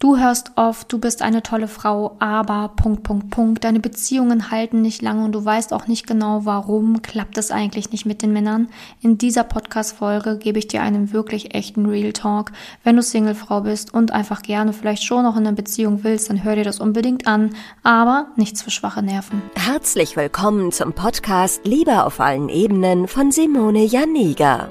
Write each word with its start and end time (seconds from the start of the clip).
Du 0.00 0.16
hörst 0.16 0.52
oft, 0.56 0.90
du 0.90 0.98
bist 0.98 1.20
eine 1.20 1.42
tolle 1.42 1.68
Frau, 1.68 2.16
aber 2.20 2.72
Punkt, 2.74 3.02
Punkt, 3.02 3.28
Punkt. 3.28 3.64
Deine 3.64 3.80
Beziehungen 3.80 4.50
halten 4.50 4.80
nicht 4.80 5.02
lange 5.02 5.26
und 5.26 5.32
du 5.32 5.44
weißt 5.44 5.74
auch 5.74 5.88
nicht 5.88 6.06
genau, 6.06 6.46
warum 6.46 7.02
klappt 7.02 7.36
es 7.36 7.50
eigentlich 7.50 7.92
nicht 7.92 8.06
mit 8.06 8.22
den 8.22 8.32
Männern. 8.32 8.70
In 9.02 9.18
dieser 9.18 9.44
Podcast-Folge 9.44 10.38
gebe 10.38 10.58
ich 10.58 10.68
dir 10.68 10.80
einen 10.80 11.12
wirklich 11.12 11.54
echten 11.54 11.84
Real 11.84 12.14
Talk. 12.14 12.52
Wenn 12.82 12.96
du 12.96 13.02
Singlefrau 13.02 13.60
bist 13.60 13.92
und 13.92 14.10
einfach 14.10 14.40
gerne 14.40 14.72
vielleicht 14.72 15.04
schon 15.04 15.22
noch 15.22 15.36
in 15.36 15.46
einer 15.46 15.54
Beziehung 15.54 16.02
willst, 16.02 16.30
dann 16.30 16.44
hör 16.44 16.56
dir 16.56 16.64
das 16.64 16.80
unbedingt 16.80 17.26
an. 17.26 17.50
Aber 17.82 18.28
nichts 18.36 18.62
für 18.62 18.70
schwache 18.70 19.02
Nerven. 19.02 19.42
Herzlich 19.54 20.16
willkommen 20.16 20.72
zum 20.72 20.94
Podcast 20.94 21.66
Liebe 21.66 22.06
auf 22.06 22.20
allen 22.20 22.48
Ebenen 22.48 23.06
von 23.06 23.32
Simone 23.32 23.84
Janiga. 23.84 24.70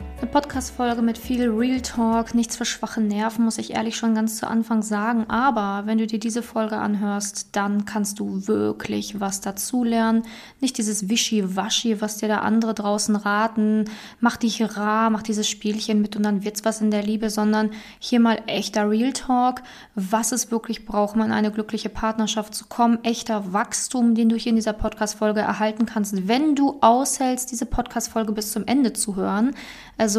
Eine 0.21 0.29
Podcast-Folge 0.29 1.01
mit 1.01 1.17
viel 1.17 1.49
Real 1.49 1.81
Talk, 1.81 2.35
nichts 2.35 2.55
für 2.55 2.63
schwache 2.63 3.01
Nerven, 3.01 3.43
muss 3.43 3.57
ich 3.57 3.73
ehrlich 3.73 3.95
schon 3.95 4.13
ganz 4.13 4.37
zu 4.37 4.47
Anfang 4.47 4.83
sagen. 4.83 5.25
Aber 5.31 5.87
wenn 5.87 5.97
du 5.97 6.05
dir 6.05 6.19
diese 6.19 6.43
Folge 6.43 6.77
anhörst, 6.77 7.55
dann 7.55 7.85
kannst 7.85 8.19
du 8.19 8.47
wirklich 8.47 9.19
was 9.19 9.41
dazulernen. 9.41 10.21
Nicht 10.59 10.77
dieses 10.77 11.09
Wischi-Waschi, 11.09 12.01
was 12.01 12.17
dir 12.17 12.27
da 12.27 12.41
andere 12.41 12.75
draußen 12.75 13.15
raten. 13.15 13.85
Mach 14.19 14.37
dich 14.37 14.77
rar, 14.77 15.09
mach 15.09 15.23
dieses 15.23 15.49
Spielchen 15.49 16.03
mit 16.03 16.15
und 16.15 16.21
dann 16.21 16.43
wird's 16.43 16.65
was 16.65 16.81
in 16.81 16.91
der 16.91 17.01
Liebe, 17.01 17.31
sondern 17.31 17.71
hier 17.97 18.19
mal 18.19 18.43
echter 18.45 18.87
Real 18.87 19.13
Talk. 19.13 19.63
Was 19.95 20.33
es 20.33 20.51
wirklich 20.51 20.85
braucht, 20.85 21.15
um 21.15 21.23
in 21.23 21.31
eine 21.31 21.51
glückliche 21.51 21.89
Partnerschaft 21.89 22.53
zu 22.53 22.65
kommen. 22.65 22.99
Echter 23.01 23.53
Wachstum, 23.53 24.13
den 24.13 24.29
du 24.29 24.35
hier 24.35 24.51
in 24.51 24.55
dieser 24.55 24.73
Podcast-Folge 24.73 25.39
erhalten 25.39 25.87
kannst, 25.87 26.27
wenn 26.27 26.55
du 26.55 26.77
aushältst, 26.81 27.51
diese 27.51 27.65
Podcast-Folge 27.65 28.33
bis 28.33 28.51
zum 28.51 28.67
Ende 28.67 28.93
zu 28.93 29.15
hören. 29.15 29.55
Also 29.97 30.10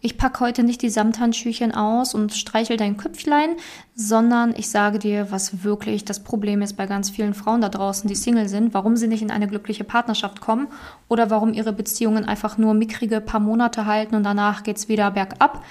ich 0.00 0.16
packe 0.16 0.40
heute 0.40 0.62
nicht 0.62 0.82
die 0.82 0.90
Samthandschüchen 0.90 1.74
aus 1.74 2.14
und 2.14 2.32
streichel 2.32 2.76
dein 2.76 2.96
Köpflein, 2.96 3.50
sondern 3.94 4.54
ich 4.56 4.68
sage 4.68 4.98
dir, 4.98 5.30
was 5.30 5.64
wirklich 5.64 6.04
das 6.04 6.22
Problem 6.22 6.62
ist 6.62 6.76
bei 6.76 6.86
ganz 6.86 7.10
vielen 7.10 7.34
Frauen 7.34 7.60
da 7.60 7.68
draußen, 7.68 8.08
die 8.08 8.14
Single 8.14 8.48
sind, 8.48 8.74
warum 8.74 8.96
sie 8.96 9.08
nicht 9.08 9.22
in 9.22 9.30
eine 9.30 9.48
glückliche 9.48 9.84
Partnerschaft 9.84 10.40
kommen 10.40 10.68
oder 11.08 11.30
warum 11.30 11.52
ihre 11.52 11.72
Beziehungen 11.72 12.24
einfach 12.24 12.58
nur 12.58 12.74
mickrige 12.74 13.20
paar 13.20 13.40
Monate 13.40 13.86
halten 13.86 14.14
und 14.14 14.24
danach 14.24 14.62
geht's 14.62 14.88
wieder 14.88 15.10
bergab. 15.10 15.62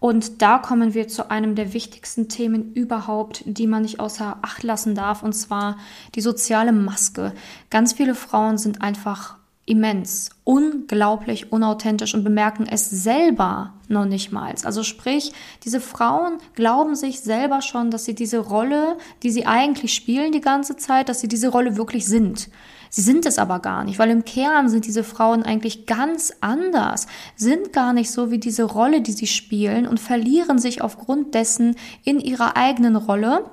Und 0.00 0.40
da 0.40 0.56
kommen 0.56 0.94
wir 0.94 1.08
zu 1.08 1.30
einem 1.30 1.54
der 1.54 1.74
wichtigsten 1.74 2.28
Themen 2.28 2.72
überhaupt, 2.72 3.42
die 3.44 3.66
man 3.66 3.82
nicht 3.82 4.00
außer 4.00 4.38
Acht 4.40 4.62
lassen 4.62 4.94
darf, 4.94 5.22
und 5.22 5.34
zwar 5.34 5.76
die 6.14 6.22
soziale 6.22 6.72
Maske. 6.72 7.34
Ganz 7.68 7.92
viele 7.92 8.14
Frauen 8.14 8.56
sind 8.56 8.80
einfach 8.80 9.39
immens, 9.70 10.30
unglaublich 10.44 11.52
unauthentisch 11.52 12.14
und 12.14 12.24
bemerken 12.24 12.66
es 12.70 12.90
selber 12.90 13.74
noch 13.88 14.04
nicht 14.04 14.32
mal. 14.32 14.54
Also 14.64 14.82
sprich, 14.82 15.32
diese 15.64 15.80
Frauen 15.80 16.38
glauben 16.54 16.96
sich 16.96 17.20
selber 17.20 17.62
schon, 17.62 17.90
dass 17.90 18.04
sie 18.04 18.14
diese 18.14 18.38
Rolle, 18.38 18.98
die 19.22 19.30
sie 19.30 19.46
eigentlich 19.46 19.94
spielen 19.94 20.32
die 20.32 20.40
ganze 20.40 20.76
Zeit, 20.76 21.08
dass 21.08 21.20
sie 21.20 21.28
diese 21.28 21.48
Rolle 21.48 21.76
wirklich 21.76 22.06
sind. 22.06 22.50
Sie 22.92 23.02
sind 23.02 23.24
es 23.24 23.38
aber 23.38 23.60
gar 23.60 23.84
nicht, 23.84 24.00
weil 24.00 24.10
im 24.10 24.24
Kern 24.24 24.68
sind 24.68 24.84
diese 24.84 25.04
Frauen 25.04 25.44
eigentlich 25.44 25.86
ganz 25.86 26.32
anders, 26.40 27.06
sind 27.36 27.72
gar 27.72 27.92
nicht 27.92 28.10
so 28.10 28.32
wie 28.32 28.38
diese 28.38 28.64
Rolle, 28.64 29.00
die 29.00 29.12
sie 29.12 29.28
spielen 29.28 29.86
und 29.86 30.00
verlieren 30.00 30.58
sich 30.58 30.82
aufgrund 30.82 31.34
dessen 31.34 31.76
in 32.02 32.18
ihrer 32.18 32.56
eigenen 32.56 32.96
Rolle 32.96 33.44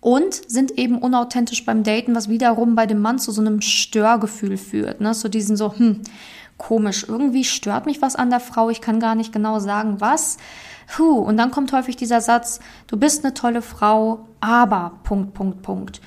und 0.00 0.34
sind 0.50 0.78
eben 0.78 0.98
unauthentisch 0.98 1.64
beim 1.64 1.82
Daten, 1.82 2.14
was 2.14 2.28
wiederum 2.28 2.74
bei 2.74 2.86
dem 2.86 3.00
Mann 3.00 3.18
zu 3.18 3.32
so 3.32 3.40
einem 3.40 3.60
Störgefühl 3.60 4.56
führt. 4.56 5.00
Ne? 5.00 5.14
So 5.14 5.28
diesen 5.28 5.56
so, 5.56 5.76
hm, 5.76 6.00
komisch, 6.56 7.06
irgendwie 7.08 7.44
stört 7.44 7.86
mich 7.86 8.02
was 8.02 8.16
an 8.16 8.30
der 8.30 8.40
Frau, 8.40 8.70
ich 8.70 8.80
kann 8.80 9.00
gar 9.00 9.14
nicht 9.14 9.32
genau 9.32 9.58
sagen, 9.58 10.00
was. 10.00 10.38
Puh, 10.90 11.20
und 11.20 11.36
dann 11.36 11.52
kommt 11.52 11.72
häufig 11.72 11.94
dieser 11.94 12.20
Satz, 12.20 12.58
du 12.88 12.96
bist 12.96 13.24
eine 13.24 13.32
tolle 13.32 13.62
Frau, 13.62 14.26
aber 14.40 14.98
Punkt, 15.04 15.34
Punkt, 15.34 15.62
Punkt. 15.62 16.00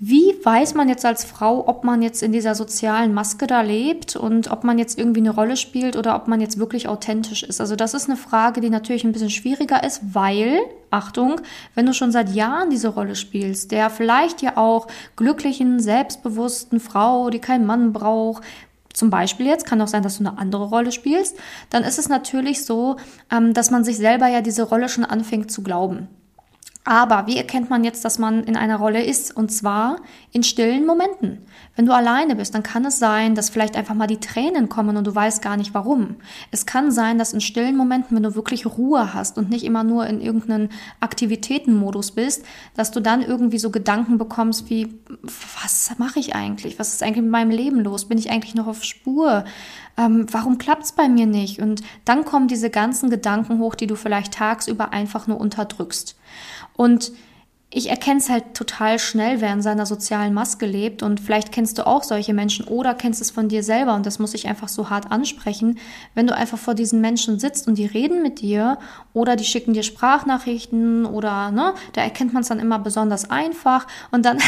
Wie 0.00 0.34
weiß 0.42 0.74
man 0.74 0.88
jetzt 0.88 1.04
als 1.06 1.24
Frau, 1.24 1.68
ob 1.68 1.84
man 1.84 2.02
jetzt 2.02 2.20
in 2.20 2.32
dieser 2.32 2.56
sozialen 2.56 3.14
Maske 3.14 3.46
da 3.46 3.60
lebt 3.60 4.16
und 4.16 4.50
ob 4.50 4.64
man 4.64 4.76
jetzt 4.76 4.98
irgendwie 4.98 5.20
eine 5.20 5.30
Rolle 5.30 5.56
spielt 5.56 5.96
oder 5.96 6.16
ob 6.16 6.26
man 6.26 6.40
jetzt 6.40 6.58
wirklich 6.58 6.88
authentisch 6.88 7.44
ist? 7.44 7.60
Also 7.60 7.76
das 7.76 7.94
ist 7.94 8.08
eine 8.08 8.16
Frage, 8.16 8.60
die 8.60 8.70
natürlich 8.70 9.04
ein 9.04 9.12
bisschen 9.12 9.30
schwieriger 9.30 9.84
ist, 9.84 10.02
weil, 10.14 10.58
Achtung, 10.90 11.40
wenn 11.76 11.86
du 11.86 11.94
schon 11.94 12.10
seit 12.10 12.30
Jahren 12.30 12.70
diese 12.70 12.88
Rolle 12.88 13.14
spielst, 13.14 13.70
der 13.70 13.88
vielleicht 13.88 14.42
ja 14.42 14.56
auch 14.56 14.88
glücklichen, 15.14 15.78
selbstbewussten 15.78 16.80
Frau, 16.80 17.30
die 17.30 17.38
keinen 17.38 17.66
Mann 17.66 17.92
braucht, 17.92 18.42
zum 18.94 19.10
Beispiel 19.10 19.46
jetzt, 19.46 19.66
kann 19.66 19.80
auch 19.82 19.88
sein, 19.88 20.02
dass 20.02 20.18
du 20.18 20.26
eine 20.26 20.38
andere 20.38 20.64
Rolle 20.64 20.92
spielst, 20.92 21.36
dann 21.68 21.84
ist 21.84 21.98
es 21.98 22.08
natürlich 22.08 22.64
so, 22.64 22.96
ähm, 23.30 23.52
dass 23.52 23.70
man 23.70 23.84
sich 23.84 23.98
selber 23.98 24.28
ja 24.28 24.40
diese 24.40 24.62
Rolle 24.62 24.88
schon 24.88 25.04
anfängt 25.04 25.50
zu 25.50 25.62
glauben. 25.62 26.08
Aber 26.86 27.26
wie 27.26 27.38
erkennt 27.38 27.70
man 27.70 27.82
jetzt, 27.82 28.04
dass 28.04 28.18
man 28.18 28.44
in 28.44 28.56
einer 28.56 28.76
Rolle 28.76 29.02
ist? 29.02 29.34
Und 29.34 29.50
zwar 29.50 29.96
in 30.32 30.42
stillen 30.42 30.84
Momenten. 30.84 31.38
Wenn 31.76 31.86
du 31.86 31.94
alleine 31.94 32.36
bist, 32.36 32.54
dann 32.54 32.62
kann 32.62 32.84
es 32.84 32.98
sein, 32.98 33.34
dass 33.34 33.48
vielleicht 33.48 33.74
einfach 33.74 33.94
mal 33.94 34.06
die 34.06 34.20
Tränen 34.20 34.68
kommen 34.68 34.98
und 34.98 35.06
du 35.06 35.14
weißt 35.14 35.40
gar 35.40 35.56
nicht 35.56 35.72
warum. 35.72 36.16
Es 36.50 36.66
kann 36.66 36.90
sein, 36.90 37.18
dass 37.18 37.32
in 37.32 37.40
stillen 37.40 37.76
Momenten, 37.76 38.14
wenn 38.14 38.22
du 38.22 38.34
wirklich 38.34 38.66
Ruhe 38.66 39.14
hast 39.14 39.38
und 39.38 39.48
nicht 39.48 39.64
immer 39.64 39.82
nur 39.82 40.06
in 40.06 40.20
irgendeinen 40.20 40.68
Aktivitätenmodus 41.00 42.12
bist, 42.12 42.44
dass 42.76 42.90
du 42.90 43.00
dann 43.00 43.22
irgendwie 43.22 43.58
so 43.58 43.70
Gedanken 43.70 44.18
bekommst 44.18 44.68
wie, 44.68 44.94
was 45.62 45.90
mache 45.96 46.20
ich 46.20 46.34
eigentlich? 46.34 46.78
Was 46.78 46.92
ist 46.92 47.02
eigentlich 47.02 47.22
mit 47.22 47.30
meinem 47.30 47.50
Leben 47.50 47.80
los? 47.80 48.06
Bin 48.06 48.18
ich 48.18 48.30
eigentlich 48.30 48.54
noch 48.54 48.66
auf 48.66 48.84
Spur? 48.84 49.44
Ähm, 49.96 50.26
warum 50.30 50.58
klappt 50.58 50.84
es 50.84 50.92
bei 50.92 51.08
mir 51.08 51.26
nicht? 51.26 51.60
Und 51.60 51.82
dann 52.04 52.24
kommen 52.24 52.48
diese 52.48 52.70
ganzen 52.70 53.10
Gedanken 53.10 53.58
hoch, 53.58 53.74
die 53.74 53.86
du 53.86 53.94
vielleicht 53.94 54.34
tagsüber 54.34 54.92
einfach 54.92 55.26
nur 55.26 55.40
unterdrückst. 55.40 56.16
Und 56.76 57.12
ich 57.76 57.90
erkenne 57.90 58.18
es 58.18 58.30
halt 58.30 58.54
total 58.54 59.00
schnell, 59.00 59.40
wer 59.40 59.52
in 59.52 59.60
seiner 59.60 59.84
sozialen 59.84 60.32
Maske 60.32 60.64
lebt. 60.64 61.02
Und 61.02 61.18
vielleicht 61.18 61.50
kennst 61.50 61.76
du 61.76 61.88
auch 61.88 62.04
solche 62.04 62.32
Menschen 62.32 62.68
oder 62.68 62.94
kennst 62.94 63.20
es 63.20 63.32
von 63.32 63.48
dir 63.48 63.64
selber. 63.64 63.94
Und 63.94 64.06
das 64.06 64.20
muss 64.20 64.32
ich 64.32 64.46
einfach 64.46 64.68
so 64.68 64.90
hart 64.90 65.10
ansprechen. 65.10 65.80
Wenn 66.14 66.28
du 66.28 66.36
einfach 66.36 66.56
vor 66.56 66.74
diesen 66.74 67.00
Menschen 67.00 67.40
sitzt 67.40 67.66
und 67.66 67.76
die 67.76 67.86
reden 67.86 68.22
mit 68.22 68.40
dir 68.40 68.78
oder 69.12 69.34
die 69.34 69.44
schicken 69.44 69.72
dir 69.72 69.82
Sprachnachrichten 69.82 71.04
oder, 71.04 71.50
ne, 71.50 71.74
da 71.94 72.02
erkennt 72.02 72.32
man 72.32 72.42
es 72.42 72.48
dann 72.48 72.60
immer 72.60 72.78
besonders 72.78 73.28
einfach. 73.28 73.88
Und 74.12 74.24
dann, 74.24 74.38
ja, 74.38 74.44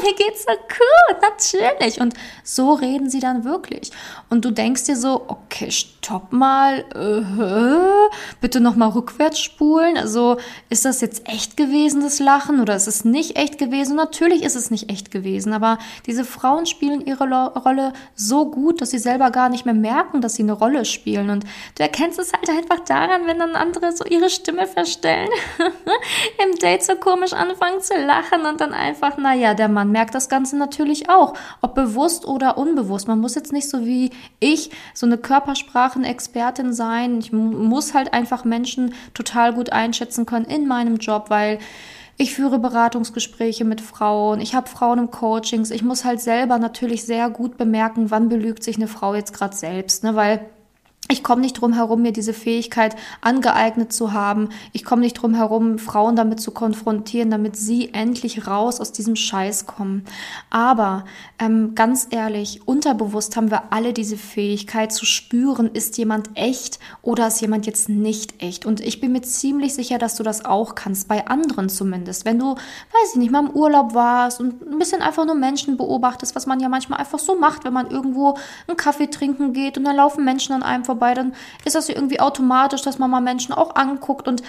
mir 0.00 0.14
geht's 0.14 0.44
so 0.44 0.52
gut, 0.52 1.20
natürlich. 1.20 2.00
Und 2.00 2.14
so 2.44 2.74
reden 2.74 3.10
sie 3.10 3.18
dann 3.18 3.42
wirklich. 3.42 3.90
Und 4.30 4.44
du 4.44 4.52
denkst 4.52 4.84
dir 4.84 4.96
so, 4.96 5.24
okay, 5.26 5.72
stopp 6.08 6.32
mal, 6.32 6.86
äh, 6.94 8.08
bitte 8.40 8.60
nochmal 8.60 8.88
rückwärts 8.88 9.40
spulen. 9.40 9.98
Also, 9.98 10.38
ist 10.70 10.86
das 10.86 11.02
jetzt 11.02 11.28
echt 11.28 11.58
gewesen, 11.58 12.00
das 12.00 12.18
Lachen, 12.18 12.60
oder 12.60 12.74
ist 12.74 12.88
es 12.88 13.04
nicht 13.04 13.36
echt 13.36 13.58
gewesen? 13.58 13.96
Natürlich 13.96 14.42
ist 14.42 14.56
es 14.56 14.70
nicht 14.70 14.88
echt 14.88 15.10
gewesen, 15.10 15.52
aber 15.52 15.76
diese 16.06 16.24
Frauen 16.24 16.64
spielen 16.64 17.04
ihre 17.04 17.24
Rolle 17.52 17.92
so 18.14 18.50
gut, 18.50 18.80
dass 18.80 18.90
sie 18.90 18.98
selber 18.98 19.30
gar 19.30 19.50
nicht 19.50 19.66
mehr 19.66 19.74
merken, 19.74 20.22
dass 20.22 20.34
sie 20.36 20.44
eine 20.44 20.54
Rolle 20.54 20.86
spielen. 20.86 21.28
Und 21.28 21.44
du 21.76 21.82
erkennst 21.82 22.18
es 22.18 22.32
halt 22.32 22.48
einfach 22.48 22.80
daran, 22.86 23.26
wenn 23.26 23.38
dann 23.38 23.54
andere 23.54 23.92
so 23.92 24.06
ihre 24.06 24.30
Stimme 24.30 24.66
verstellen, 24.66 25.28
im 26.42 26.58
Date 26.58 26.84
so 26.84 26.94
komisch 26.96 27.34
anfangen 27.34 27.82
zu 27.82 27.94
lachen 27.98 28.46
und 28.46 28.62
dann 28.62 28.72
einfach, 28.72 29.18
naja, 29.18 29.52
der 29.52 29.68
Mann 29.68 29.92
merkt 29.92 30.14
das 30.14 30.30
Ganze 30.30 30.56
natürlich 30.56 31.10
auch, 31.10 31.34
ob 31.60 31.74
bewusst 31.74 32.26
oder 32.26 32.56
unbewusst. 32.56 33.08
Man 33.08 33.20
muss 33.20 33.34
jetzt 33.34 33.52
nicht 33.52 33.68
so 33.68 33.84
wie 33.84 34.10
ich 34.40 34.70
so 34.94 35.04
eine 35.04 35.18
Körpersprachenexpertin 35.98 36.72
sein. 36.72 37.18
Ich 37.18 37.32
muss 37.32 37.94
halt 37.94 38.12
einfach 38.12 38.44
Menschen 38.44 38.94
total 39.14 39.54
gut 39.54 39.70
einschätzen 39.70 40.26
können 40.26 40.46
in 40.46 40.66
meinem 40.66 40.96
Job, 40.96 41.26
weil 41.28 41.58
ich 42.16 42.34
führe 42.34 42.58
Beratungsgespräche 42.58 43.64
mit 43.64 43.80
Frauen, 43.80 44.40
ich 44.40 44.54
habe 44.54 44.68
Frauen 44.68 44.98
im 44.98 45.10
Coachings. 45.10 45.70
Ich 45.70 45.82
muss 45.82 46.04
halt 46.04 46.20
selber 46.20 46.58
natürlich 46.58 47.04
sehr 47.04 47.30
gut 47.30 47.56
bemerken, 47.56 48.10
wann 48.10 48.28
belügt 48.28 48.64
sich 48.64 48.76
eine 48.76 48.88
Frau 48.88 49.14
jetzt 49.14 49.32
gerade 49.32 49.54
selbst, 49.54 50.02
ne? 50.02 50.16
weil 50.16 50.40
ich 51.10 51.22
komme 51.22 51.40
nicht 51.40 51.54
drum 51.54 51.72
herum, 51.72 52.02
mir 52.02 52.12
diese 52.12 52.34
Fähigkeit 52.34 52.94
angeeignet 53.22 53.94
zu 53.94 54.12
haben. 54.12 54.50
Ich 54.72 54.84
komme 54.84 55.00
nicht 55.00 55.14
drum 55.14 55.32
herum, 55.32 55.78
Frauen 55.78 56.16
damit 56.16 56.38
zu 56.38 56.50
konfrontieren, 56.50 57.30
damit 57.30 57.56
sie 57.56 57.94
endlich 57.94 58.46
raus 58.46 58.78
aus 58.78 58.92
diesem 58.92 59.16
Scheiß 59.16 59.64
kommen. 59.64 60.04
Aber 60.50 61.06
ähm, 61.38 61.74
ganz 61.74 62.08
ehrlich, 62.10 62.60
unterbewusst 62.66 63.36
haben 63.36 63.50
wir 63.50 63.72
alle 63.72 63.94
diese 63.94 64.18
Fähigkeit 64.18 64.92
zu 64.92 65.06
spüren, 65.06 65.70
ist 65.72 65.96
jemand 65.96 66.28
echt 66.34 66.78
oder 67.00 67.28
ist 67.28 67.40
jemand 67.40 67.64
jetzt 67.64 67.88
nicht 67.88 68.42
echt. 68.42 68.66
Und 68.66 68.80
ich 68.80 69.00
bin 69.00 69.12
mir 69.12 69.22
ziemlich 69.22 69.74
sicher, 69.74 69.96
dass 69.96 70.16
du 70.16 70.22
das 70.22 70.44
auch 70.44 70.74
kannst, 70.74 71.08
bei 71.08 71.26
anderen 71.26 71.70
zumindest. 71.70 72.26
Wenn 72.26 72.38
du, 72.38 72.54
weiß 72.54 73.12
ich 73.12 73.16
nicht, 73.16 73.30
mal 73.30 73.46
im 73.46 73.50
Urlaub 73.50 73.94
warst 73.94 74.40
und 74.40 74.60
ein 74.60 74.78
bisschen 74.78 75.00
einfach 75.00 75.24
nur 75.24 75.36
Menschen 75.36 75.78
beobachtest, 75.78 76.36
was 76.36 76.44
man 76.44 76.60
ja 76.60 76.68
manchmal 76.68 76.98
einfach 76.98 77.18
so 77.18 77.38
macht, 77.38 77.64
wenn 77.64 77.72
man 77.72 77.90
irgendwo 77.90 78.36
einen 78.66 78.76
Kaffee 78.76 79.06
trinken 79.06 79.54
geht 79.54 79.78
und 79.78 79.84
dann 79.84 79.96
laufen 79.96 80.22
Menschen 80.22 80.52
an 80.52 80.62
einem 80.62 80.84
vorbei 80.84 80.97
vorbei, 80.98 81.14
dann 81.14 81.34
ist 81.64 81.76
das 81.76 81.88
irgendwie 81.88 82.20
automatisch, 82.20 82.82
dass 82.82 82.98
man 82.98 83.10
mal 83.10 83.20
Menschen 83.20 83.54
auch 83.54 83.76
anguckt 83.76 84.26
und 84.26 84.42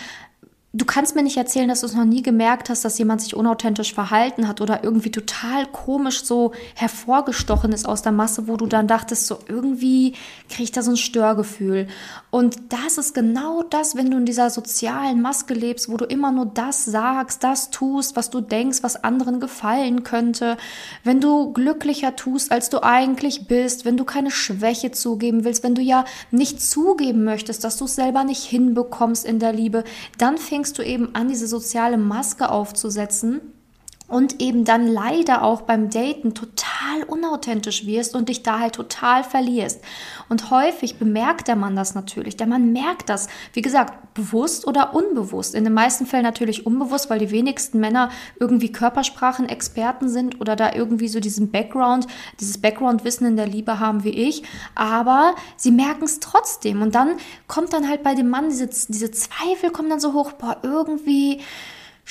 Du 0.72 0.86
kannst 0.86 1.16
mir 1.16 1.24
nicht 1.24 1.36
erzählen, 1.36 1.68
dass 1.68 1.80
du 1.80 1.88
es 1.88 1.96
noch 1.96 2.06
nie 2.06 2.22
gemerkt 2.22 2.70
hast, 2.70 2.86
dass 2.86 3.00
jemand 3.00 3.22
sich 3.22 3.36
unauthentisch 3.36 3.92
verhalten 3.92 4.48
hat 4.48 4.62
oder 4.62 4.84
irgendwie 4.84 5.10
total 5.10 5.66
komisch 5.66 6.24
so 6.24 6.52
hervorgestochen 6.76 7.72
ist 7.72 7.88
aus 7.88 8.04
der 8.04 8.12
Masse, 8.12 8.48
wo 8.48 8.56
du 8.56 8.68
dann 8.68 8.88
dachtest, 8.88 9.26
so 9.26 9.40
irgendwie 9.48 10.14
kriege 10.48 10.62
ich 10.62 10.72
da 10.72 10.84
so 10.84 10.92
ein 10.92 10.98
Störgefühl. 10.98 11.88
Und 12.30 12.72
das 12.72 13.00
ist 13.00 13.16
genau 13.16 13.64
das, 13.64 13.96
wenn 13.96 14.12
du 14.12 14.18
in 14.18 14.28
dieser 14.28 14.52
sozialen 14.52 15.24
Maske 15.24 15.56
lebst, 15.56 15.90
wo 15.90 15.98
du 15.98 16.06
immer 16.06 16.32
nur 16.32 16.46
das 16.46 16.86
sagst, 16.86 17.44
das 17.44 17.72
tust, 17.72 18.16
was 18.16 18.30
du 18.30 18.40
denkst, 18.40 18.84
was 18.84 19.04
anderen 19.04 19.40
gefallen 19.40 20.04
könnte, 20.04 20.56
wenn 21.04 21.20
du 21.20 21.52
glücklicher 21.52 22.16
tust, 22.16 22.52
als 22.52 22.70
du 22.70 22.84
eigentlich 22.84 23.48
bist, 23.48 23.86
wenn 23.86 23.98
du 23.98 24.06
keine 24.06 24.30
Schwäche 24.30 24.92
zugeben 24.92 25.46
willst, 25.46 25.64
wenn 25.64 25.74
du 25.74 25.82
ja 25.82 26.06
nicht 26.30 26.62
zugeben 26.62 27.24
möchtest, 27.24 27.64
dass 27.64 27.78
du 27.78 27.86
es 27.86 27.96
selber 27.96 28.24
nicht 28.24 28.44
hinbekommst 28.44 29.26
in 29.26 29.40
der 29.40 29.52
Liebe, 29.52 29.84
dann 30.20 30.38
fängst 30.38 30.59
fängst 30.60 30.78
du 30.78 30.84
eben 30.84 31.16
an, 31.16 31.30
diese 31.30 31.48
soziale 31.48 31.98
Maske 31.98 32.50
aufzusetzen 32.50 33.40
und 34.10 34.42
eben 34.42 34.66
dann 34.66 34.88
leider 34.88 35.44
auch 35.44 35.62
beim 35.62 35.90
Daten 35.90 36.34
total 36.34 37.04
unauthentisch 37.08 37.86
wirst 37.86 38.16
und 38.16 38.28
dich 38.30 38.44
da 38.44 38.60
halt 38.60 38.74
total 38.74 39.24
verlierst. 39.24 39.82
Und 40.28 40.50
häufig 40.50 40.98
bemerkt 40.98 41.48
der 41.48 41.56
Mann 41.56 41.76
das 41.76 41.96
natürlich. 41.96 42.36
Der 42.36 42.48
Mann 42.48 42.74
merkt 42.74 43.10
das, 43.10 43.28
wie 43.54 43.62
gesagt, 43.62 44.14
bewusst 44.16 44.68
oder 44.68 44.96
unbewusst. 44.96 45.54
In 45.56 45.64
den 45.64 45.74
meisten 45.74 46.06
Fällen 46.06 46.24
natürlich 46.24 46.66
unbewusst, 46.66 47.10
weil 47.10 47.20
die 47.20 47.32
wenigsten 47.32 47.80
Männer 47.80 48.10
irgendwie 48.40 48.72
Körpersprachen-Experten 48.72 50.10
sind 50.10 50.42
oder 50.42 50.56
da 50.56 50.74
irgendwie 50.74 51.08
so 51.08 51.20
diesen 51.20 51.52
Background, 51.52 52.08
dieses 52.40 52.60
Background-Wissen 52.60 53.28
in 53.28 53.38
der 53.38 53.48
Liebe 53.48 53.80
haben 53.80 54.04
wie 54.04 54.10
ich. 54.10 54.44
Aber 54.74 55.36
sie 55.56 55.72
merken 55.72 56.06
es 56.06 56.20
trotzdem. 56.20 56.82
Und 56.82 56.96
dann 56.96 57.18
kommt 57.48 57.74
dann 57.74 57.88
halt 57.88 58.04
bei 58.04 58.16
dem 58.16 58.30
Mann 58.30 58.50
diese, 58.50 58.68
diese 58.68 59.12
Zweifel 59.12 59.70
kommen 59.70 59.90
dann 59.90 60.00
so 60.00 60.14
hoch, 60.14 60.34
boah, 60.34 60.58
irgendwie 60.64 61.42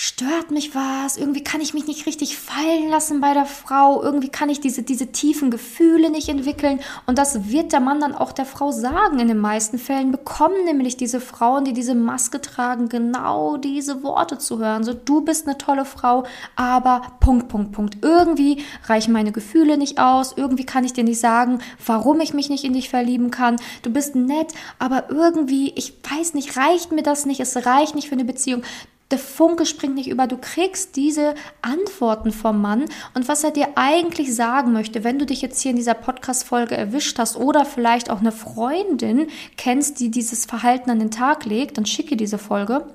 stört 0.00 0.52
mich 0.52 0.76
was, 0.76 1.16
irgendwie 1.16 1.42
kann 1.42 1.60
ich 1.60 1.74
mich 1.74 1.88
nicht 1.88 2.06
richtig 2.06 2.38
fallen 2.38 2.88
lassen 2.88 3.20
bei 3.20 3.34
der 3.34 3.46
Frau, 3.46 4.00
irgendwie 4.00 4.28
kann 4.28 4.48
ich 4.48 4.60
diese, 4.60 4.84
diese 4.84 5.08
tiefen 5.08 5.50
Gefühle 5.50 6.10
nicht 6.10 6.28
entwickeln. 6.28 6.78
Und 7.06 7.18
das 7.18 7.50
wird 7.50 7.72
der 7.72 7.80
Mann 7.80 7.98
dann 7.98 8.14
auch 8.14 8.30
der 8.30 8.44
Frau 8.44 8.70
sagen. 8.70 9.18
In 9.18 9.26
den 9.26 9.40
meisten 9.40 9.76
Fällen 9.76 10.12
bekommen 10.12 10.64
nämlich 10.64 10.96
diese 10.96 11.20
Frauen, 11.20 11.64
die 11.64 11.72
diese 11.72 11.96
Maske 11.96 12.40
tragen, 12.40 12.88
genau 12.88 13.56
diese 13.56 14.04
Worte 14.04 14.38
zu 14.38 14.60
hören. 14.60 14.84
So, 14.84 14.94
du 14.94 15.22
bist 15.22 15.48
eine 15.48 15.58
tolle 15.58 15.84
Frau, 15.84 16.22
aber 16.54 17.02
Punkt, 17.18 17.48
Punkt, 17.48 17.72
Punkt. 17.72 17.98
Irgendwie 18.00 18.62
reichen 18.84 19.12
meine 19.12 19.32
Gefühle 19.32 19.78
nicht 19.78 19.98
aus, 19.98 20.32
irgendwie 20.36 20.64
kann 20.64 20.84
ich 20.84 20.92
dir 20.92 21.02
nicht 21.02 21.18
sagen, 21.18 21.58
warum 21.84 22.20
ich 22.20 22.32
mich 22.32 22.50
nicht 22.50 22.62
in 22.62 22.74
dich 22.74 22.88
verlieben 22.88 23.32
kann. 23.32 23.56
Du 23.82 23.90
bist 23.90 24.14
nett, 24.14 24.52
aber 24.78 25.10
irgendwie, 25.10 25.72
ich 25.74 25.94
weiß 26.08 26.34
nicht, 26.34 26.56
reicht 26.56 26.92
mir 26.92 27.02
das 27.02 27.26
nicht, 27.26 27.40
es 27.40 27.66
reicht 27.66 27.96
nicht 27.96 28.08
für 28.08 28.14
eine 28.14 28.24
Beziehung 28.24 28.62
der 29.10 29.18
Funke 29.18 29.64
springt 29.64 29.94
nicht 29.94 30.08
über. 30.08 30.26
Du 30.26 30.36
kriegst 30.36 30.96
diese 30.96 31.34
Antworten 31.62 32.30
vom 32.30 32.60
Mann 32.60 32.84
und 33.14 33.28
was 33.28 33.42
er 33.44 33.50
dir 33.50 33.68
eigentlich 33.76 34.34
sagen 34.34 34.72
möchte, 34.72 35.04
wenn 35.04 35.18
du 35.18 35.26
dich 35.26 35.40
jetzt 35.40 35.60
hier 35.60 35.70
in 35.70 35.76
dieser 35.76 35.94
Podcast-Folge 35.94 36.76
erwischt 36.76 37.18
hast 37.18 37.36
oder 37.36 37.64
vielleicht 37.64 38.10
auch 38.10 38.20
eine 38.20 38.32
Freundin 38.32 39.28
kennst, 39.56 40.00
die 40.00 40.10
dieses 40.10 40.44
Verhalten 40.44 40.90
an 40.90 40.98
den 40.98 41.10
Tag 41.10 41.44
legt, 41.44 41.78
dann 41.78 41.86
schicke 41.86 42.16
diese 42.16 42.38
Folge. 42.38 42.86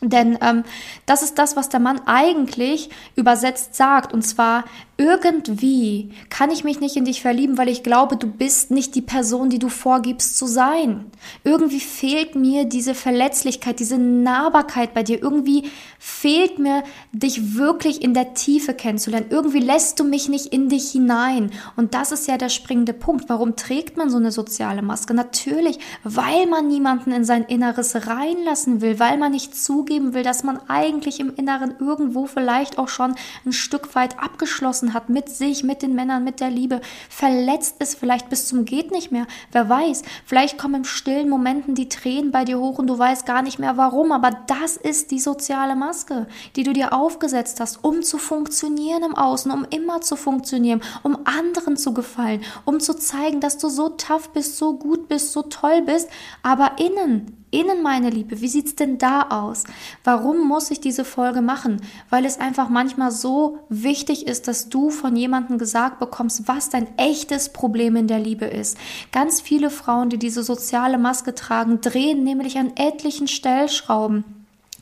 Denn 0.00 0.38
ähm, 0.42 0.62
das 1.06 1.22
ist 1.22 1.38
das, 1.38 1.56
was 1.56 1.70
der 1.70 1.80
Mann 1.80 2.00
eigentlich 2.06 2.90
übersetzt 3.16 3.74
sagt. 3.74 4.12
Und 4.12 4.22
zwar, 4.22 4.64
irgendwie 5.00 6.10
kann 6.28 6.50
ich 6.50 6.64
mich 6.64 6.80
nicht 6.80 6.96
in 6.96 7.04
dich 7.04 7.22
verlieben, 7.22 7.56
weil 7.56 7.68
ich 7.68 7.84
glaube, 7.84 8.16
du 8.16 8.26
bist 8.26 8.72
nicht 8.72 8.96
die 8.96 9.00
Person, 9.00 9.48
die 9.48 9.60
du 9.60 9.68
vorgibst 9.68 10.36
zu 10.36 10.48
sein. 10.48 11.06
Irgendwie 11.44 11.78
fehlt 11.78 12.34
mir 12.34 12.64
diese 12.64 12.96
Verletzlichkeit, 12.96 13.78
diese 13.78 13.96
Nahbarkeit 13.96 14.94
bei 14.94 15.04
dir. 15.04 15.22
Irgendwie 15.22 15.70
fehlt 16.00 16.58
mir, 16.58 16.82
dich 17.12 17.54
wirklich 17.54 18.02
in 18.02 18.12
der 18.12 18.34
Tiefe 18.34 18.74
kennenzulernen. 18.74 19.28
Irgendwie 19.30 19.60
lässt 19.60 20.00
du 20.00 20.04
mich 20.04 20.28
nicht 20.28 20.46
in 20.46 20.68
dich 20.68 20.90
hinein. 20.90 21.52
Und 21.76 21.94
das 21.94 22.10
ist 22.10 22.26
ja 22.26 22.36
der 22.36 22.48
springende 22.48 22.92
Punkt. 22.92 23.28
Warum 23.28 23.54
trägt 23.54 23.96
man 23.96 24.10
so 24.10 24.16
eine 24.16 24.32
soziale 24.32 24.82
Maske? 24.82 25.14
Natürlich, 25.14 25.78
weil 26.02 26.46
man 26.46 26.66
niemanden 26.66 27.12
in 27.12 27.24
sein 27.24 27.44
Inneres 27.44 28.08
reinlassen 28.08 28.80
will, 28.80 28.98
weil 28.98 29.16
man 29.16 29.30
nicht 29.30 29.56
zugeben 29.56 30.12
will, 30.12 30.24
dass 30.24 30.42
man 30.42 30.58
eigentlich 30.68 31.20
im 31.20 31.32
Inneren 31.36 31.74
irgendwo 31.78 32.26
vielleicht 32.26 32.78
auch 32.78 32.88
schon 32.88 33.14
ein 33.46 33.52
Stück 33.52 33.94
weit 33.94 34.18
abgeschlossen 34.18 34.87
zerrissen 34.88 34.94
hat 34.94 35.08
mit 35.08 35.28
sich, 35.28 35.64
mit 35.64 35.82
den 35.82 35.94
Männern, 35.94 36.24
mit 36.24 36.40
der 36.40 36.50
Liebe, 36.50 36.80
verletzt 37.08 37.76
ist 37.80 37.98
vielleicht 37.98 38.28
bis 38.28 38.46
zum 38.46 38.64
geht 38.64 38.90
nicht 38.90 39.12
mehr. 39.12 39.26
Wer 39.52 39.68
weiß, 39.68 40.02
vielleicht 40.24 40.58
kommen 40.58 40.76
im 40.76 40.84
stillen 40.84 41.28
Momenten 41.28 41.74
die 41.74 41.88
Tränen 41.88 42.30
bei 42.30 42.44
dir 42.44 42.58
hoch 42.58 42.78
und 42.78 42.86
du 42.86 42.98
weißt 42.98 43.26
gar 43.26 43.42
nicht 43.42 43.58
mehr 43.58 43.76
warum, 43.76 44.12
aber 44.12 44.30
das 44.46 44.76
ist 44.76 45.10
die 45.10 45.20
soziale 45.20 45.76
Maske, 45.76 46.26
die 46.56 46.62
du 46.62 46.72
dir 46.72 46.92
aufgesetzt 46.92 47.60
hast, 47.60 47.84
um 47.84 48.02
zu 48.02 48.18
funktionieren 48.18 49.02
im 49.02 49.14
Außen, 49.14 49.50
um 49.50 49.66
immer 49.70 50.00
zu 50.00 50.16
funktionieren, 50.16 50.80
um 51.02 51.18
anderen 51.24 51.76
zu 51.76 51.92
gefallen, 51.92 52.42
um 52.64 52.80
zu 52.80 52.94
zeigen, 52.94 53.40
dass 53.40 53.58
du 53.58 53.68
so 53.68 53.90
tough 53.90 54.30
bist, 54.30 54.56
so 54.56 54.76
gut 54.76 55.08
bist, 55.08 55.32
so 55.32 55.42
toll 55.42 55.82
bist, 55.82 56.08
aber 56.42 56.72
innen 56.78 57.38
Innen 57.50 57.82
meine 57.82 58.10
Liebe, 58.10 58.42
wie 58.42 58.48
sieht's 58.48 58.74
denn 58.76 58.98
da 58.98 59.22
aus? 59.30 59.64
Warum 60.04 60.46
muss 60.46 60.70
ich 60.70 60.80
diese 60.80 61.04
Folge 61.04 61.40
machen? 61.40 61.80
Weil 62.10 62.26
es 62.26 62.38
einfach 62.38 62.68
manchmal 62.68 63.10
so 63.10 63.60
wichtig 63.70 64.26
ist, 64.26 64.48
dass 64.48 64.68
du 64.68 64.90
von 64.90 65.16
jemandem 65.16 65.56
gesagt 65.56 65.98
bekommst, 65.98 66.46
was 66.46 66.68
dein 66.68 66.86
echtes 66.98 67.50
Problem 67.50 67.96
in 67.96 68.06
der 68.06 68.18
Liebe 68.18 68.44
ist. 68.44 68.76
Ganz 69.12 69.40
viele 69.40 69.70
Frauen, 69.70 70.10
die 70.10 70.18
diese 70.18 70.42
soziale 70.42 70.98
Maske 70.98 71.34
tragen, 71.34 71.80
drehen 71.80 72.22
nämlich 72.22 72.58
an 72.58 72.72
etlichen 72.76 73.28
Stellschrauben 73.28 74.37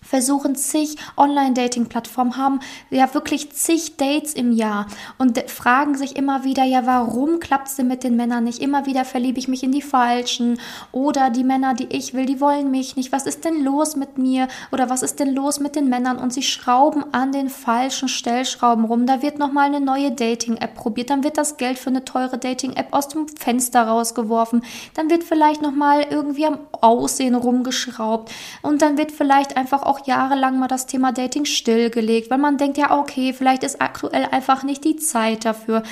versuchen 0.06 0.54
zig 0.54 0.96
Online-Dating-Plattformen, 1.16 2.36
haben 2.36 2.60
ja 2.90 3.12
wirklich 3.14 3.52
zig 3.52 3.96
Dates 3.96 4.34
im 4.34 4.52
Jahr 4.52 4.86
und 5.18 5.38
fragen 5.50 5.96
sich 5.96 6.16
immer 6.16 6.44
wieder, 6.44 6.64
ja, 6.64 6.86
warum 6.86 7.40
klappt 7.40 7.68
es 7.68 7.76
denn 7.76 7.88
mit 7.88 8.04
den 8.04 8.16
Männern 8.16 8.44
nicht? 8.44 8.60
Immer 8.60 8.86
wieder 8.86 9.04
verliebe 9.04 9.38
ich 9.38 9.48
mich 9.48 9.62
in 9.62 9.72
die 9.72 9.82
Falschen 9.82 10.58
oder 10.92 11.30
die 11.30 11.44
Männer, 11.44 11.74
die 11.74 11.88
ich 11.90 12.14
will, 12.14 12.26
die 12.26 12.40
wollen 12.40 12.70
mich 12.70 12.96
nicht. 12.96 13.12
Was 13.12 13.26
ist 13.26 13.44
denn 13.44 13.62
los 13.62 13.96
mit 13.96 14.18
mir? 14.18 14.48
Oder 14.72 14.90
was 14.90 15.02
ist 15.02 15.20
denn 15.20 15.34
los 15.34 15.60
mit 15.60 15.76
den 15.76 15.88
Männern? 15.88 16.18
Und 16.18 16.32
sie 16.32 16.42
schrauben 16.42 17.04
an 17.12 17.32
den 17.32 17.48
falschen 17.48 18.08
Stellschrauben 18.08 18.84
rum. 18.84 19.06
Da 19.06 19.22
wird 19.22 19.38
nochmal 19.38 19.66
eine 19.66 19.80
neue 19.80 20.12
Dating-App 20.12 20.74
probiert. 20.74 21.10
Dann 21.10 21.24
wird 21.24 21.38
das 21.38 21.56
Geld 21.56 21.78
für 21.78 21.90
eine 21.90 22.04
teure 22.04 22.38
Dating-App 22.38 22.88
aus 22.92 23.08
dem 23.08 23.28
Fenster 23.28 23.86
rausgeworfen. 23.86 24.62
Dann 24.94 25.10
wird 25.10 25.24
vielleicht 25.24 25.62
nochmal 25.62 26.06
irgendwie 26.10 26.46
am 26.46 26.58
Aussehen 26.80 27.34
rumgeschraubt. 27.34 28.30
Und 28.62 28.82
dann 28.82 28.98
wird 28.98 29.12
vielleicht 29.12 29.56
einfach 29.56 29.82
auch 29.82 29.95
auch 29.96 30.06
jahrelang 30.06 30.58
mal 30.58 30.68
das 30.68 30.86
Thema 30.86 31.12
Dating 31.12 31.44
stillgelegt, 31.44 32.30
weil 32.30 32.38
man 32.38 32.58
denkt 32.58 32.78
ja, 32.78 32.98
okay, 32.98 33.32
vielleicht 33.32 33.62
ist 33.62 33.80
aktuell 33.80 34.26
einfach 34.30 34.62
nicht 34.62 34.84
die 34.84 34.96
Zeit 34.96 35.44
dafür. 35.44 35.82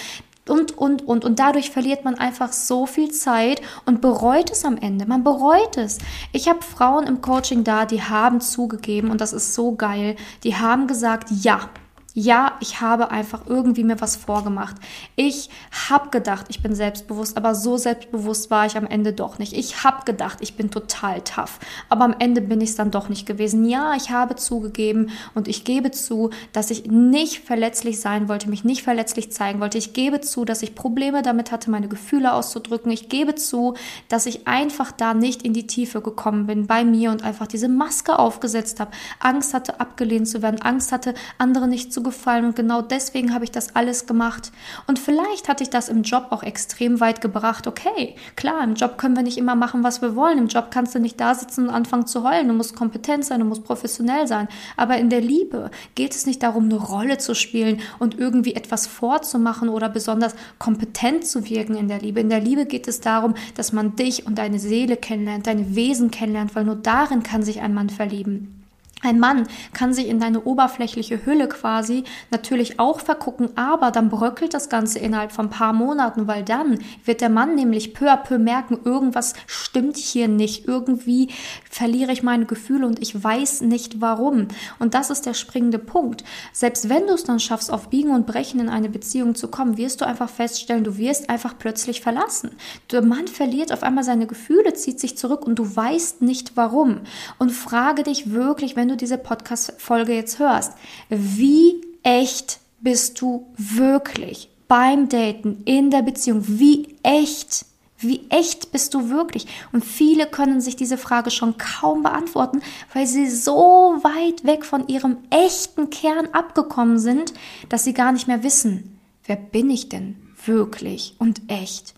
Und, 0.46 0.76
und, 0.76 1.06
und. 1.06 1.24
Und 1.24 1.38
dadurch 1.38 1.70
verliert 1.70 2.04
man 2.04 2.16
einfach 2.16 2.52
so 2.52 2.84
viel 2.84 3.10
Zeit 3.10 3.62
und 3.86 4.02
bereut 4.02 4.50
es 4.50 4.64
am 4.64 4.76
Ende. 4.76 5.06
Man 5.06 5.24
bereut 5.24 5.78
es. 5.78 5.98
Ich 6.32 6.48
habe 6.48 6.60
Frauen 6.60 7.06
im 7.06 7.22
Coaching 7.22 7.64
da, 7.64 7.86
die 7.86 8.02
haben 8.02 8.42
zugegeben, 8.42 9.10
und 9.10 9.22
das 9.22 9.32
ist 9.32 9.54
so 9.54 9.74
geil, 9.74 10.16
die 10.42 10.56
haben 10.56 10.86
gesagt, 10.86 11.30
ja, 11.30 11.70
ja, 12.16 12.52
ich 12.60 12.80
habe 12.80 13.10
einfach 13.10 13.42
irgendwie 13.46 13.82
mir 13.82 14.00
was 14.00 14.14
vorgemacht. 14.14 14.76
Ich 15.16 15.50
habe 15.88 16.10
gedacht, 16.10 16.46
ich 16.48 16.62
bin 16.62 16.76
selbstbewusst, 16.76 17.36
aber 17.36 17.56
so 17.56 17.76
selbstbewusst 17.76 18.52
war 18.52 18.66
ich 18.66 18.76
am 18.76 18.86
Ende 18.86 19.12
doch 19.12 19.40
nicht. 19.40 19.52
Ich 19.52 19.82
habe 19.82 20.04
gedacht, 20.04 20.38
ich 20.40 20.56
bin 20.56 20.70
total 20.70 21.22
tough, 21.22 21.58
aber 21.88 22.04
am 22.04 22.14
Ende 22.16 22.40
bin 22.40 22.60
ich 22.60 22.70
es 22.70 22.76
dann 22.76 22.92
doch 22.92 23.08
nicht 23.08 23.26
gewesen. 23.26 23.64
Ja, 23.68 23.94
ich 23.96 24.10
habe 24.10 24.36
zugegeben 24.36 25.10
und 25.34 25.48
ich 25.48 25.64
gebe 25.64 25.90
zu, 25.90 26.30
dass 26.52 26.70
ich 26.70 26.86
nicht 26.86 27.40
verletzlich 27.40 27.98
sein 28.00 28.28
wollte, 28.28 28.48
mich 28.48 28.62
nicht 28.62 28.84
verletzlich 28.84 29.32
zeigen 29.32 29.58
wollte. 29.58 29.78
Ich 29.78 29.92
gebe 29.92 30.20
zu, 30.20 30.44
dass 30.44 30.62
ich 30.62 30.76
Probleme 30.76 31.22
damit 31.22 31.50
hatte, 31.50 31.68
meine 31.68 31.88
Gefühle 31.88 32.32
auszudrücken. 32.32 32.92
Ich 32.92 33.08
gebe 33.08 33.34
zu, 33.34 33.74
dass 34.08 34.26
ich 34.26 34.46
einfach 34.46 34.92
da 34.92 35.14
nicht 35.14 35.42
in 35.42 35.52
die 35.52 35.66
Tiefe 35.66 36.00
gekommen 36.00 36.46
bin 36.46 36.68
bei 36.68 36.84
mir 36.84 37.10
und 37.10 37.24
einfach 37.24 37.48
diese 37.48 37.68
Maske 37.68 38.20
aufgesetzt 38.20 38.78
habe. 38.78 38.92
Angst 39.18 39.52
hatte, 39.52 39.80
abgelehnt 39.80 40.28
zu 40.28 40.42
werden, 40.42 40.62
Angst 40.62 40.92
hatte, 40.92 41.14
andere 41.38 41.66
nicht 41.66 41.92
zu 41.92 42.03
gefallen 42.04 42.44
und 42.44 42.56
genau 42.56 42.82
deswegen 42.82 43.34
habe 43.34 43.44
ich 43.44 43.50
das 43.50 43.74
alles 43.74 44.06
gemacht. 44.06 44.52
Und 44.86 44.98
vielleicht 44.98 45.48
hatte 45.48 45.64
ich 45.64 45.70
das 45.70 45.88
im 45.88 46.02
Job 46.02 46.26
auch 46.30 46.42
extrem 46.42 47.00
weit 47.00 47.20
gebracht. 47.20 47.66
Okay, 47.66 48.14
klar, 48.36 48.62
im 48.62 48.74
Job 48.74 48.98
können 48.98 49.16
wir 49.16 49.22
nicht 49.22 49.38
immer 49.38 49.54
machen, 49.54 49.82
was 49.82 50.02
wir 50.02 50.14
wollen. 50.14 50.38
Im 50.38 50.48
Job 50.48 50.70
kannst 50.70 50.94
du 50.94 51.00
nicht 51.00 51.18
da 51.18 51.34
sitzen 51.34 51.68
und 51.68 51.74
anfangen 51.74 52.06
zu 52.06 52.22
heulen. 52.22 52.48
Du 52.48 52.54
musst 52.54 52.76
kompetent 52.76 53.24
sein, 53.24 53.40
du 53.40 53.46
musst 53.46 53.64
professionell 53.64 54.26
sein. 54.26 54.48
Aber 54.76 54.98
in 54.98 55.10
der 55.10 55.20
Liebe 55.20 55.70
geht 55.94 56.14
es 56.14 56.26
nicht 56.26 56.42
darum, 56.42 56.64
eine 56.64 56.76
Rolle 56.76 57.18
zu 57.18 57.34
spielen 57.34 57.80
und 57.98 58.18
irgendwie 58.18 58.54
etwas 58.54 58.86
vorzumachen 58.86 59.68
oder 59.68 59.88
besonders 59.88 60.34
kompetent 60.58 61.26
zu 61.26 61.48
wirken 61.48 61.74
in 61.74 61.88
der 61.88 62.00
Liebe. 62.00 62.20
In 62.20 62.30
der 62.30 62.40
Liebe 62.40 62.66
geht 62.66 62.86
es 62.86 63.00
darum, 63.00 63.34
dass 63.56 63.72
man 63.72 63.96
dich 63.96 64.26
und 64.26 64.38
deine 64.38 64.58
Seele 64.58 64.96
kennenlernt, 64.96 65.46
deine 65.46 65.74
Wesen 65.74 66.10
kennenlernt, 66.10 66.54
weil 66.54 66.64
nur 66.64 66.76
darin 66.76 67.22
kann 67.22 67.42
sich 67.42 67.60
ein 67.60 67.74
Mann 67.74 67.90
verlieben. 67.90 68.63
Ein 69.04 69.18
Mann 69.18 69.46
kann 69.74 69.92
sich 69.92 70.08
in 70.08 70.18
deine 70.18 70.44
oberflächliche 70.44 71.26
Hülle 71.26 71.46
quasi 71.46 72.04
natürlich 72.30 72.80
auch 72.80 73.00
vergucken, 73.00 73.50
aber 73.54 73.90
dann 73.90 74.08
bröckelt 74.08 74.54
das 74.54 74.70
Ganze 74.70 74.98
innerhalb 74.98 75.30
von 75.30 75.46
ein 75.46 75.50
paar 75.50 75.74
Monaten, 75.74 76.26
weil 76.26 76.42
dann 76.42 76.78
wird 77.04 77.20
der 77.20 77.28
Mann 77.28 77.54
nämlich 77.54 77.92
peu 77.92 78.10
à 78.10 78.16
peu 78.16 78.38
merken, 78.38 78.78
irgendwas 78.82 79.34
stimmt 79.46 79.98
hier 79.98 80.26
nicht, 80.26 80.66
irgendwie 80.66 81.28
verliere 81.70 82.12
ich 82.12 82.22
meine 82.22 82.46
Gefühle 82.46 82.86
und 82.86 83.02
ich 83.02 83.22
weiß 83.22 83.60
nicht 83.60 84.00
warum. 84.00 84.48
Und 84.78 84.94
das 84.94 85.10
ist 85.10 85.26
der 85.26 85.34
springende 85.34 85.78
Punkt. 85.78 86.24
Selbst 86.54 86.88
wenn 86.88 87.06
du 87.06 87.12
es 87.12 87.24
dann 87.24 87.40
schaffst, 87.40 87.70
auf 87.70 87.90
Biegen 87.90 88.14
und 88.14 88.26
Brechen 88.26 88.58
in 88.58 88.70
eine 88.70 88.88
Beziehung 88.88 89.34
zu 89.34 89.48
kommen, 89.48 89.76
wirst 89.76 90.00
du 90.00 90.06
einfach 90.06 90.30
feststellen, 90.30 90.82
du 90.82 90.96
wirst 90.96 91.28
einfach 91.28 91.58
plötzlich 91.58 92.00
verlassen. 92.00 92.52
Der 92.90 93.02
Mann 93.02 93.28
verliert 93.28 93.70
auf 93.70 93.82
einmal 93.82 94.04
seine 94.04 94.26
Gefühle, 94.26 94.72
zieht 94.72 94.98
sich 94.98 95.18
zurück 95.18 95.46
und 95.46 95.58
du 95.58 95.76
weißt 95.76 96.22
nicht 96.22 96.56
warum. 96.56 97.00
Und 97.38 97.50
frage 97.50 98.02
dich 98.02 98.32
wirklich, 98.32 98.76
wenn 98.76 98.88
du 98.88 98.93
du 98.94 98.96
diese 98.96 99.18
Podcast-Folge 99.18 100.14
jetzt 100.14 100.38
hörst, 100.38 100.72
wie 101.08 101.84
echt 102.02 102.60
bist 102.80 103.20
du 103.20 103.46
wirklich 103.56 104.48
beim 104.68 105.08
Daten, 105.08 105.62
in 105.64 105.90
der 105.90 106.02
Beziehung? 106.02 106.44
Wie 106.46 106.96
echt? 107.02 107.66
Wie 107.98 108.28
echt 108.28 108.70
bist 108.70 108.94
du 108.94 109.08
wirklich? 109.08 109.46
Und 109.72 109.84
viele 109.84 110.26
können 110.26 110.60
sich 110.60 110.76
diese 110.76 110.98
Frage 110.98 111.30
schon 111.30 111.56
kaum 111.58 112.02
beantworten, 112.02 112.60
weil 112.92 113.06
sie 113.06 113.28
so 113.30 113.98
weit 114.02 114.44
weg 114.44 114.64
von 114.64 114.86
ihrem 114.88 115.18
echten 115.30 115.90
Kern 115.90 116.28
abgekommen 116.32 116.98
sind, 116.98 117.32
dass 117.68 117.84
sie 117.84 117.94
gar 117.94 118.12
nicht 118.12 118.28
mehr 118.28 118.42
wissen, 118.42 118.98
wer 119.26 119.36
bin 119.36 119.70
ich 119.70 119.88
denn 119.88 120.16
wirklich 120.44 121.16
und 121.18 121.42
echt? 121.48 121.94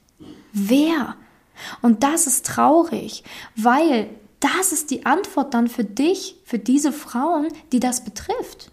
Wer? 0.53 1.17
Und 1.83 2.03
das 2.05 2.27
ist 2.27 2.47
traurig, 2.47 3.25
weil 3.57 4.09
das 4.41 4.73
ist 4.73 4.91
die 4.91 5.07
Antwort 5.07 5.55
dann 5.55 5.69
für 5.69 5.85
dich, 5.85 6.37
für 6.45 6.59
diese 6.59 6.93
Frauen, 6.93 7.49
die 7.73 7.81
das 7.81 8.05
betrifft. 8.05 8.71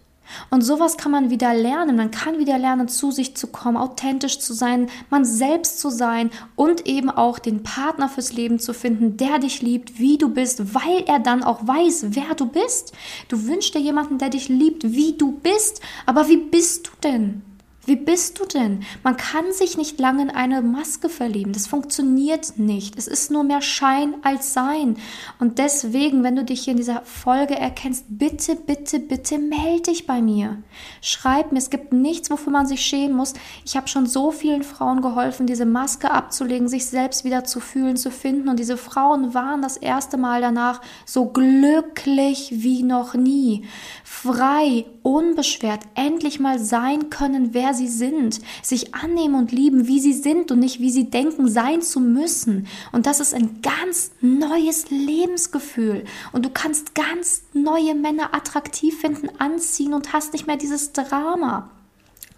Und 0.50 0.62
sowas 0.62 0.96
kann 0.96 1.12
man 1.12 1.30
wieder 1.30 1.54
lernen. 1.54 1.96
Man 1.96 2.10
kann 2.10 2.38
wieder 2.38 2.58
lernen, 2.58 2.88
zu 2.88 3.10
sich 3.10 3.36
zu 3.36 3.48
kommen, 3.48 3.76
authentisch 3.76 4.38
zu 4.40 4.52
sein, 4.52 4.88
man 5.10 5.24
selbst 5.24 5.80
zu 5.80 5.90
sein 5.90 6.30
und 6.56 6.86
eben 6.86 7.10
auch 7.10 7.38
den 7.38 7.62
Partner 7.62 8.08
fürs 8.08 8.32
Leben 8.32 8.58
zu 8.58 8.72
finden, 8.72 9.16
der 9.16 9.38
dich 9.38 9.62
liebt, 9.62 9.98
wie 9.98 10.18
du 10.18 10.30
bist, 10.30 10.74
weil 10.74 11.04
er 11.06 11.18
dann 11.18 11.42
auch 11.42 11.66
weiß, 11.66 12.06
wer 12.10 12.34
du 12.34 12.46
bist. 12.46 12.92
Du 13.28 13.46
wünschst 13.46 13.74
dir 13.74 13.80
jemanden, 13.80 14.18
der 14.18 14.30
dich 14.30 14.48
liebt, 14.48 14.90
wie 14.92 15.16
du 15.16 15.32
bist. 15.32 15.80
Aber 16.06 16.28
wie 16.28 16.38
bist 16.38 16.86
du 16.86 16.90
denn? 17.02 17.42
Wie 17.86 17.96
bist 17.96 18.40
du 18.40 18.46
denn? 18.46 18.82
Man 19.02 19.16
kann 19.16 19.52
sich 19.52 19.76
nicht 19.76 20.00
lange 20.00 20.22
in 20.22 20.30
eine 20.30 20.62
Maske 20.62 21.08
verlieben. 21.10 21.52
Das 21.52 21.66
funktioniert 21.66 22.58
nicht. 22.58 22.96
Es 22.96 23.06
ist 23.06 23.30
nur 23.30 23.44
mehr 23.44 23.60
Schein 23.60 24.14
als 24.22 24.54
Sein. 24.54 24.96
Und 25.38 25.58
deswegen, 25.58 26.22
wenn 26.22 26.36
du 26.36 26.44
dich 26.44 26.62
hier 26.62 26.72
in 26.72 26.78
dieser 26.78 27.02
Folge 27.02 27.54
erkennst, 27.54 28.06
bitte, 28.08 28.56
bitte, 28.56 29.00
bitte 29.00 29.38
melde 29.38 29.90
dich 29.90 30.06
bei 30.06 30.22
mir. 30.22 30.62
Schreib 31.02 31.52
mir. 31.52 31.58
Es 31.58 31.68
gibt 31.68 31.92
nichts, 31.92 32.30
wofür 32.30 32.52
man 32.52 32.66
sich 32.66 32.80
schämen 32.80 33.16
muss. 33.16 33.34
Ich 33.66 33.76
habe 33.76 33.88
schon 33.88 34.06
so 34.06 34.30
vielen 34.30 34.62
Frauen 34.62 35.02
geholfen, 35.02 35.46
diese 35.46 35.66
Maske 35.66 36.10
abzulegen, 36.10 36.68
sich 36.68 36.86
selbst 36.86 37.24
wieder 37.24 37.44
zu 37.44 37.60
fühlen, 37.60 37.96
zu 37.96 38.10
finden. 38.10 38.48
Und 38.48 38.58
diese 38.58 38.78
Frauen 38.78 39.34
waren 39.34 39.60
das 39.60 39.76
erste 39.76 40.16
Mal 40.16 40.40
danach 40.40 40.80
so 41.04 41.26
glücklich 41.26 42.48
wie 42.50 42.82
noch 42.82 43.14
nie. 43.14 43.66
Frei, 44.04 44.86
unbeschwert, 45.04 45.82
endlich 45.94 46.40
mal 46.40 46.58
sein 46.58 47.10
können, 47.10 47.52
wer 47.52 47.74
sie 47.74 47.88
sind, 47.88 48.40
sich 48.62 48.94
annehmen 48.94 49.34
und 49.34 49.52
lieben, 49.52 49.86
wie 49.86 50.00
sie 50.00 50.14
sind 50.14 50.50
und 50.50 50.60
nicht 50.60 50.80
wie 50.80 50.90
sie 50.90 51.10
denken, 51.10 51.46
sein 51.46 51.82
zu 51.82 52.00
müssen. 52.00 52.66
Und 52.90 53.06
das 53.06 53.20
ist 53.20 53.34
ein 53.34 53.60
ganz 53.60 54.12
neues 54.22 54.90
Lebensgefühl. 54.90 56.04
Und 56.32 56.46
du 56.46 56.50
kannst 56.50 56.94
ganz 56.94 57.42
neue 57.52 57.94
Männer 57.94 58.34
attraktiv 58.34 58.98
finden, 58.98 59.28
anziehen 59.38 59.92
und 59.92 60.14
hast 60.14 60.32
nicht 60.32 60.46
mehr 60.46 60.56
dieses 60.56 60.92
Drama. 60.92 61.70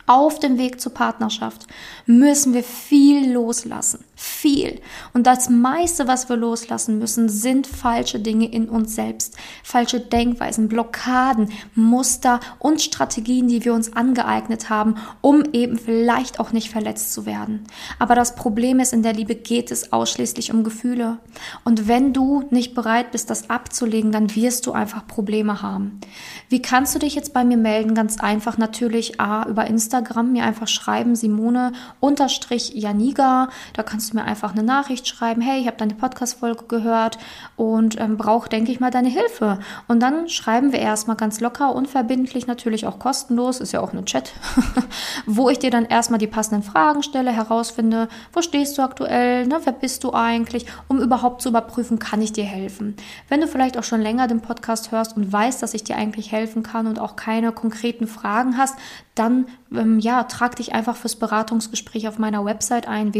Auf 0.08 0.40
dem 0.40 0.58
Weg 0.58 0.80
zur 0.80 0.92
Partnerschaft 0.92 1.66
müssen 2.04 2.52
wir 2.52 2.64
viel 2.64 3.32
loslassen 3.32 4.04
viel. 4.16 4.80
Und 5.12 5.26
das 5.26 5.50
meiste, 5.50 6.08
was 6.08 6.30
wir 6.30 6.36
loslassen 6.36 6.98
müssen, 6.98 7.28
sind 7.28 7.66
falsche 7.66 8.18
Dinge 8.18 8.50
in 8.50 8.70
uns 8.70 8.94
selbst. 8.94 9.36
Falsche 9.62 10.00
Denkweisen, 10.00 10.68
Blockaden, 10.68 11.52
Muster 11.74 12.40
und 12.58 12.80
Strategien, 12.80 13.46
die 13.46 13.64
wir 13.64 13.74
uns 13.74 13.92
angeeignet 13.92 14.70
haben, 14.70 14.96
um 15.20 15.44
eben 15.52 15.78
vielleicht 15.78 16.40
auch 16.40 16.52
nicht 16.52 16.70
verletzt 16.70 17.12
zu 17.12 17.26
werden. 17.26 17.64
Aber 17.98 18.14
das 18.14 18.34
Problem 18.34 18.80
ist, 18.80 18.94
in 18.94 19.02
der 19.02 19.12
Liebe 19.12 19.34
geht 19.34 19.70
es 19.70 19.92
ausschließlich 19.92 20.50
um 20.50 20.64
Gefühle. 20.64 21.18
Und 21.64 21.86
wenn 21.86 22.14
du 22.14 22.44
nicht 22.50 22.74
bereit 22.74 23.10
bist, 23.12 23.28
das 23.28 23.50
abzulegen, 23.50 24.12
dann 24.12 24.34
wirst 24.34 24.66
du 24.66 24.72
einfach 24.72 25.06
Probleme 25.06 25.60
haben. 25.60 26.00
Wie 26.48 26.62
kannst 26.62 26.94
du 26.94 26.98
dich 26.98 27.14
jetzt 27.14 27.34
bei 27.34 27.44
mir 27.44 27.58
melden? 27.58 27.94
Ganz 27.94 28.18
einfach 28.18 28.56
natürlich 28.56 29.20
A, 29.20 29.46
über 29.46 29.66
Instagram 29.66 30.32
mir 30.32 30.44
einfach 30.44 30.68
schreiben, 30.68 31.16
Simone 31.16 31.72
unterstrich 32.00 32.72
Janiga. 32.74 33.48
Da 33.74 33.82
kannst 33.82 34.05
kannst 34.06 34.14
du 34.14 34.18
mir 34.18 34.24
einfach 34.24 34.52
eine 34.52 34.62
Nachricht 34.62 35.08
schreiben, 35.08 35.40
hey, 35.40 35.60
ich 35.60 35.66
habe 35.66 35.78
deine 35.78 35.94
Podcast-Folge 35.94 36.66
gehört 36.68 37.18
und 37.56 37.98
ähm, 37.98 38.16
brauche, 38.16 38.48
denke 38.48 38.70
ich 38.70 38.78
mal, 38.78 38.92
deine 38.92 39.08
Hilfe. 39.08 39.58
Und 39.88 39.98
dann 40.00 40.28
schreiben 40.28 40.70
wir 40.70 40.78
erstmal 40.78 41.16
ganz 41.16 41.40
locker, 41.40 41.74
unverbindlich, 41.74 42.46
natürlich 42.46 42.86
auch 42.86 43.00
kostenlos, 43.00 43.58
ist 43.60 43.72
ja 43.72 43.80
auch 43.80 43.92
eine 43.92 44.04
Chat, 44.04 44.32
wo 45.26 45.48
ich 45.50 45.58
dir 45.58 45.70
dann 45.70 45.86
erstmal 45.86 46.20
die 46.20 46.28
passenden 46.28 46.62
Fragen 46.62 47.02
stelle, 47.02 47.32
herausfinde, 47.32 48.06
wo 48.32 48.42
stehst 48.42 48.78
du 48.78 48.82
aktuell, 48.82 49.44
ne, 49.48 49.58
wer 49.64 49.72
bist 49.72 50.04
du 50.04 50.12
eigentlich, 50.12 50.66
um 50.86 51.00
überhaupt 51.00 51.42
zu 51.42 51.48
überprüfen, 51.48 51.98
kann 51.98 52.22
ich 52.22 52.32
dir 52.32 52.44
helfen. 52.44 52.94
Wenn 53.28 53.40
du 53.40 53.48
vielleicht 53.48 53.76
auch 53.76 53.82
schon 53.82 54.02
länger 54.02 54.28
den 54.28 54.40
Podcast 54.40 54.92
hörst 54.92 55.16
und 55.16 55.32
weißt, 55.32 55.60
dass 55.64 55.74
ich 55.74 55.82
dir 55.82 55.96
eigentlich 55.96 56.30
helfen 56.30 56.62
kann 56.62 56.86
und 56.86 57.00
auch 57.00 57.16
keine 57.16 57.50
konkreten 57.50 58.06
Fragen 58.06 58.56
hast, 58.56 58.76
dann 59.16 59.46
ähm, 59.74 59.98
ja, 59.98 60.24
trag 60.24 60.56
dich 60.56 60.74
einfach 60.74 60.94
fürs 60.94 61.16
Beratungsgespräch 61.16 62.06
auf 62.06 62.18
meiner 62.18 62.44
Website 62.44 62.86
ein, 62.86 63.14